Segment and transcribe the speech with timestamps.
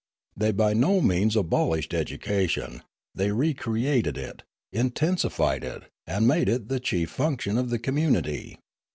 [0.35, 2.81] They by no means abolished education;
[3.13, 4.41] they recreated it,
[4.73, 8.57] intensified it, and made it the chief function of the community.